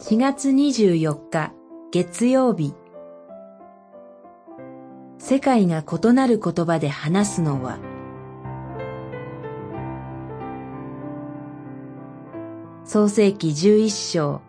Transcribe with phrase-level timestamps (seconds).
[0.00, 1.52] 4月24日
[1.90, 2.72] 月曜日
[5.18, 7.80] 世界が異なる言葉で話すのは
[12.84, 14.40] 創世紀11章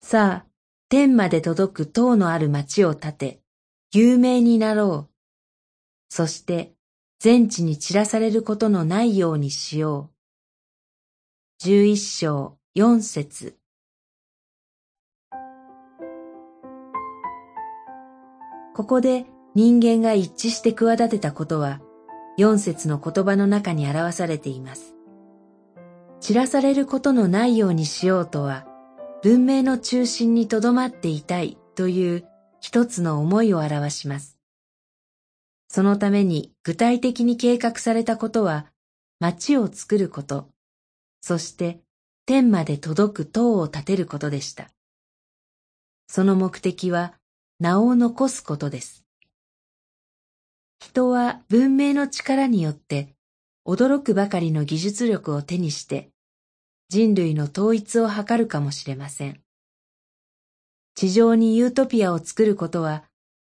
[0.00, 0.46] さあ、
[0.88, 3.40] 天まで届く塔のある町を建て、
[3.92, 5.14] 有名になろう。
[6.08, 6.74] そして、
[7.18, 10.15] 全地に散らされることのないようにしよう。
[11.58, 13.56] 十一章四節
[18.74, 19.24] ここで
[19.54, 21.80] 人間が一致して企てたことは
[22.36, 24.94] 四節の言葉の中に表されています。
[26.20, 28.66] 散らされることのないようにしようとは
[29.22, 32.28] 文明の中心にとどまっていたいという
[32.60, 34.36] 一つの思いを表します。
[35.68, 38.66] そのために具体的に計画されたことは
[39.20, 40.50] 町を作ること、
[41.26, 41.80] そして
[42.24, 44.70] 天まで届く塔を建てることでした。
[46.06, 47.14] その目的は
[47.58, 49.04] 名を残すことです。
[50.78, 53.08] 人は文明の力によって
[53.66, 56.10] 驚くばかりの技術力を手にして
[56.90, 59.40] 人類の統一を図るかもしれません。
[60.94, 63.02] 地上にユートピアを作ることは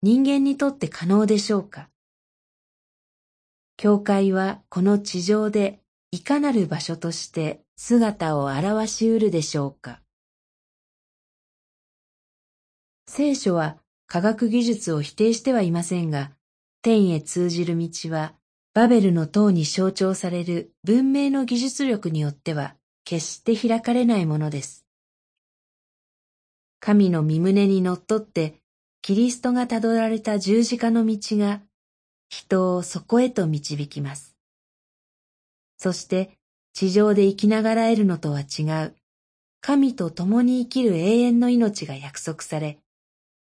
[0.02, 1.90] 人間にとって可能でしょうか？
[3.76, 5.80] 教会はこの地上で
[6.10, 10.00] いかなる場所として姿を現しうるでしょうか
[13.06, 16.32] 聖書は科学技術を否定してはいませんが、
[16.82, 18.34] 天へ通じる道は
[18.72, 24.86] バベルの塔に象徴される文明の技術力によっては決して開かれないものです。
[26.80, 28.56] 神の身胸にのっとって
[29.02, 31.60] キリストがたどられた十字架の道が
[32.28, 34.36] 人をそこへと導きます。
[35.78, 36.35] そして
[36.78, 38.94] 地上で生きながら得るのとは違う、
[39.62, 42.78] 神と共に生きる永遠の命が約束され、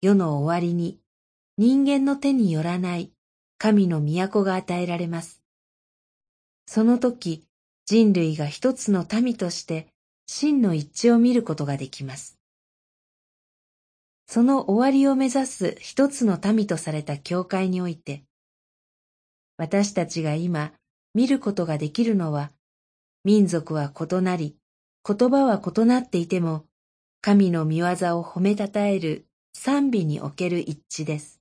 [0.02, 1.00] 世の終わりに
[1.58, 3.14] 人間の手によらない
[3.58, 5.42] 神の都が与えられます。
[6.66, 7.46] その時、
[7.86, 9.88] 人類が一つの民として
[10.28, 12.38] 真の一致を見ることができます。
[14.28, 18.24] その終わりを目指す一つの民とされた教会において、
[19.56, 20.74] 私たちが今
[21.14, 22.52] 見ることができるのは、
[23.26, 24.58] 民族は異なり、
[25.08, 26.66] 言葉は異なっていても、
[27.22, 27.86] 神の見業
[28.20, 31.40] を褒めたたえる賛美における一致です。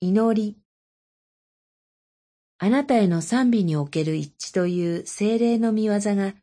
[0.00, 0.56] 祈り。
[2.58, 6.34] あなたへの賛美における一致という精霊の見業が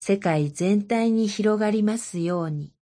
[0.00, 2.72] 世界全体に広がりますように。